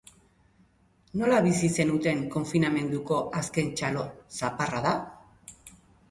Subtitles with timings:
[1.19, 4.05] Nola bizi zenuten konfinamenduko azken txalo
[4.39, 4.95] zaparrada?